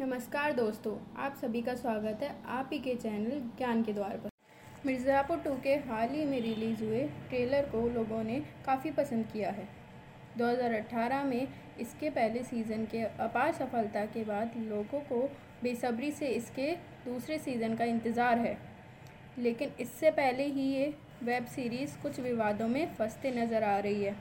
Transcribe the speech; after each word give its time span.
नमस्कार 0.00 0.52
दोस्तों, 0.52 0.92
आप 1.16 1.34
सभी 1.36 1.60
का 1.62 1.74
स्वागत 1.74 2.22
है 2.22 2.28
आप 2.48 2.70
ही 2.72 2.78
के 2.78 2.94
चैनल 2.94 3.40
ज्ञान 3.56 3.82
के 3.82 3.92
द्वार 3.92 4.16
पर। 4.16 4.30
मिर्ज़ापुर 4.86 5.38
टू 5.38 5.50
के 5.64 5.74
हाल 5.88 6.08
ही 6.08 6.24
में 6.24 6.40
रिलीज़ 6.40 6.82
हुए 6.84 7.02
ट्रेलर 7.28 7.68
को 7.72 7.80
लोगों 7.88 8.22
ने 8.24 8.38
काफ़ी 8.66 8.90
पसंद 8.90 9.26
किया 9.32 9.50
है। 9.50 9.66
2018 10.38 11.24
में 11.24 11.46
इसके 11.80 12.10
पहले 12.10 12.42
सीज़न 12.42 12.86
के 12.86 13.02
अपार 13.24 13.52
सफलता 13.52 14.04
के 14.06 14.24
बाद 14.24 14.56
लोगों 14.62 15.00
को 15.02 15.20
बेसब्री 15.62 16.10
से 16.12 16.28
इसके 16.30 16.72
दूसरे 17.04 17.38
सीज़न 17.38 17.74
का 17.74 17.84
इंतज़ार 17.86 18.38
है। 18.38 18.56
लेकिन 19.38 19.72
इससे 19.80 20.10
पहले 20.12 20.46
ही 20.46 20.68
ये 20.72 20.92
वेब 21.24 21.46
सीरीज़ 21.46 21.98
कुछ 22.02 22.20
विवादों 22.20 22.68
में 22.68 22.94
फंसते 22.94 23.30
नज़र 23.34 23.64
आ 23.64 23.78
रही 23.78 24.04
है। 24.04 24.16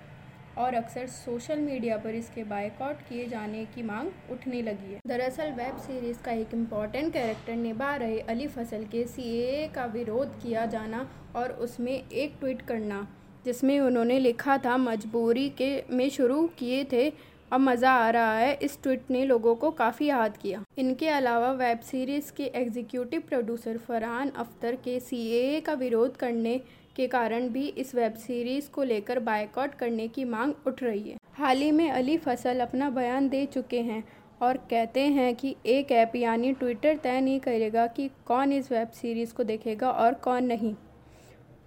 और 0.60 0.74
अक्सर 0.76 1.08
सोशल 1.08 1.60
मीडिया 1.62 1.98
पर 1.98 2.16
इसके 2.16 2.44
बायकॉट 2.46 3.02
किए 3.10 3.28
जाने 3.28 3.66
की 3.66 3.84
मांग 3.84 4.32
उठने 4.32 4.62
लगी 4.62 4.94
है। 4.94 5.00
दरअसल 5.08 5.52
वेब 5.54 5.78
सीरीज़ 5.80 6.22
का 6.24 6.32
एक 6.34 6.54
इंपॉर्टेंट 6.54 7.12
कैरेक्टर 7.14 7.56
निभा 7.58 7.96
रहे 7.96 8.20
अली 8.30 8.48
फ़सल 8.50 8.84
के 8.86 9.06
सीए 9.08 9.68
का 9.76 9.86
विरोध 9.94 10.42
किया 10.42 10.66
जाना 10.68 11.08
और 11.36 11.52
उसमें 11.62 11.94
एक 11.94 12.36
ट्वीट 12.40 12.62
करना, 12.64 13.08
जिसमें 13.46 13.80
उन्होंने 13.80 14.20
लिखा 14.20 14.58
था, 14.58 14.78
मजबूरी 14.80 15.50
के 15.52 15.84
में 15.92 16.10
शुरू 16.10 16.48
किए 16.60 16.84
थे, 16.92 17.12
अब 17.52 17.60
मज़ा 17.60 17.92
आ 17.92 18.10
रहा 18.10 18.34
है। 18.34 18.54
इस 18.56 18.78
ट्वीट 18.84 19.10
ने 19.12 19.24
लोगों 19.26 19.56
को 19.56 19.70
काफ़ी 19.74 20.06
याद 20.06 20.36
किया। 20.38 20.64
इनके 20.78 21.08
अलावा 21.10 21.52
वेब 21.54 21.80
सीरीज़ 21.82 22.32
के 22.34 22.44
एग्जीक्यूटिव 22.56 23.22
प्रोड्यूसर 23.30 23.78
फरहान 23.80 24.30
अख्तर 24.38 24.76
के 24.84 25.00
सीए 25.00 25.60
का 25.62 25.74
विरोध 25.76 26.16
करने 26.18 26.60
के 27.00 27.08
कारण 27.10 27.48
भी 27.50 27.68
इस 27.78 27.96
वेब 27.96 28.14
सीरीज़ 28.18 28.70
को 28.72 28.84
लेकर 28.86 29.20
बायकॉट 29.22 29.76
करने 29.76 30.08
की 30.10 30.24
मांग 30.28 30.54
उठ 30.68 30.84
रही 30.84 31.10
है। 31.10 31.18
हाल 31.36 31.58
ही 31.58 31.72
में 31.72 31.90
अली 31.90 32.18
फ़सल 32.20 32.60
अपना 32.60 32.90
बयान 32.92 33.30
दे 33.30 33.46
चुके 33.48 33.80
हैं 33.82 34.04
और 34.42 34.58
कहते 34.70 35.02
हैं 35.10 35.34
कि 35.36 35.56
एक 35.68 35.92
ऐप 35.94 36.16
यानी 36.16 36.52
ट्विटर 36.54 36.96
तय 36.98 37.20
नहीं 37.22 37.40
करेगा 37.40 37.86
कि 37.90 38.10
कौन 38.28 38.54
इस 38.54 38.72
वेब 38.72 38.90
सीरीज़ 38.94 39.34
को 39.34 39.44
देखेगा 39.46 39.92
और 39.92 40.14
कौन 40.24 40.46
नहीं। 40.46 40.74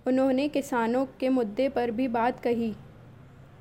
उन्होंने 0.06 0.48
किसानों 0.50 1.04
के 1.20 1.28
मुद्दे 1.30 1.68
पर 1.70 1.90
भी 1.90 2.08
बात 2.10 2.40
कही 2.40 2.72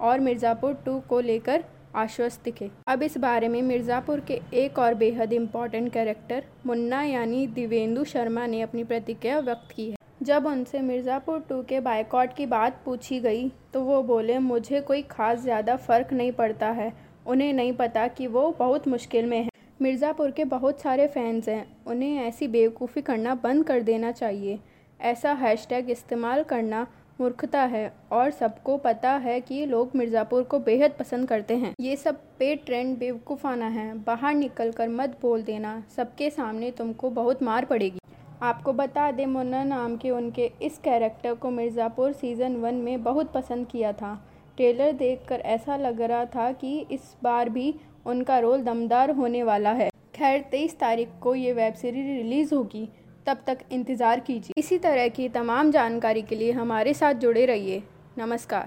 और 0.01 0.19
मिर्ज़ापुर 0.19 0.73
टू 0.85 0.99
को 1.09 1.19
लेकर 1.21 1.63
आश्वस्त 1.95 2.43
दिखे। 2.43 2.69
अब 2.87 3.03
इस 3.03 3.17
बारे 3.19 3.47
में 3.47 3.61
मिर्ज़ापुर 3.61 4.19
के 4.27 4.39
एक 4.55 4.79
और 4.79 4.93
बेहद 4.95 5.33
इंपॉर्टेंट 5.33 5.91
कैरेक्टर 5.93 6.43
मुन्ना 6.65 7.01
यानी 7.03 7.45
दिवेंदु 7.49 8.03
शर्मा 8.05 8.45
ने 8.47 8.61
अपनी 8.61 8.83
प्रतिक्रिया 8.83 9.39
व्यक्त 9.39 9.75
की 9.75 9.89
है। 9.89 9.95
जब 10.21 10.45
उनसे 10.45 10.79
मिर्ज़ापुर 10.81 11.39
टू 11.49 11.61
के 11.63 11.79
बायकॉट 11.79 12.33
की 12.35 12.45
बात 12.45 12.81
पूछी 12.85 13.19
गई 13.19 13.47
तो 13.73 13.81
वो 13.81 14.01
बोले, 14.03 14.37
मुझे 14.39 14.81
कोई 14.81 15.01
ख़ास 15.01 15.39
ज़्यादा 15.39 15.75
फ़र्क 15.77 16.11
नहीं 16.13 16.31
पड़ता 16.31 16.67
है। 16.69 16.91
उन्हें 17.25 17.51
नहीं 17.53 17.73
पता 17.73 18.07
कि 18.09 18.27
वो 18.27 18.49
बहुत 18.59 18.87
मुश्किल 18.87 19.25
में 19.25 19.37
है। 19.37 19.49
मिर्ज़ापुर 19.79 20.31
के 20.31 20.43
बहुत 20.45 20.81
सारे 20.81 21.07
फैंस 21.07 21.47
हैं। 21.49 21.65
उन्हें 21.87 22.17
ऐसी 22.19 22.47
बेवकूफ़ी 22.47 23.01
करना 23.01 23.35
बंद 23.37 23.65
कर 23.65 23.81
देना 23.81 24.11
चाहिए। 24.11 24.59
ऐसा 24.99 25.33
हैशटैग 25.35 25.89
इस्तेमाल 25.89 26.43
करना 26.43 26.85
मूर्खता 27.19 27.61
है 27.63 27.91
और 28.11 28.31
सबको 28.31 28.77
पता 28.79 29.11
है 29.17 29.39
कि 29.41 29.65
लोग 29.65 29.95
मिर्ज़ापुर 29.95 30.43
को 30.43 30.59
बेहद 30.61 30.91
पसंद 30.99 31.27
करते 31.27 31.55
हैं। 31.55 31.73
ये 31.79 31.95
सब 31.95 32.21
पे 32.39 32.55
ट्रेंड 32.57 32.97
बेवकूफ़ाना 32.97 33.67
है। 33.69 33.93
बाहर 34.03 34.33
निकल 34.35 34.71
कर 34.71 34.89
मत 34.91 35.17
बोल 35.21 35.43
देना। 35.43 35.81
सबके 35.95 36.29
सामने 36.29 36.71
तुमको 36.71 37.09
बहुत 37.11 37.43
मार 37.43 37.65
पड़ेगी। 37.65 37.99
आपको 38.41 38.73
बता 38.73 39.09
दें, 39.11 39.25
मुन्ना 39.25 39.63
नाम 39.63 39.95
के 39.97 40.09
उनके 40.09 40.49
इस 40.61 40.77
कैरेक्टर 40.77 41.33
को 41.33 41.49
मिर्ज़ापुर 41.49 42.11
सीज़न 42.11 42.55
वन 42.55 42.75
में 42.75 43.03
बहुत 43.03 43.31
पसंद 43.33 43.67
किया 43.67 43.91
था। 43.93 44.13
ट्रेलर 44.57 44.91
देखकर 44.91 45.39
ऐसा 45.47 45.75
लग 45.77 46.01
रहा 46.01 46.25
था 46.25 46.51
कि 46.51 46.79
इस 46.91 47.15
बार 47.23 47.49
भी 47.49 47.73
उनका 48.05 48.39
रोल 48.39 48.61
दमदार 48.61 49.11
होने 49.11 49.43
वाला 49.43 49.71
है। 49.71 49.89
खैर, 50.15 50.41
तेईस 50.41 50.77
तारीख 50.79 51.09
को 51.21 51.35
ये 51.35 51.53
वेब 51.53 51.73
सीरीज़ 51.73 52.07
रिलीज़ 52.07 52.55
होगी। 52.55 52.87
तब 53.27 53.43
तक 53.47 53.59
इंतज़ार 53.71 54.19
कीजिए। 54.19 54.53
इसी 54.57 54.77
तरह 54.79 55.07
की 55.09 55.29
तमाम 55.29 55.71
जानकारी 55.71 56.21
के 56.21 56.35
लिए 56.35 56.51
हमारे 56.51 56.93
साथ 56.93 57.13
जुड़े 57.15 57.45
रहिए। 57.45 57.81
नमस्कार। 58.17 58.59